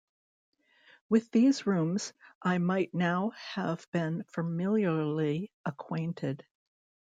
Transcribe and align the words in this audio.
With 1.09 1.29
these 1.29 1.67
rooms 1.67 2.11
I 2.41 2.57
might 2.57 2.91
now 2.91 3.33
have 3.53 3.85
been 3.91 4.23
familiarly 4.31 5.51
acquainted! 5.63 6.43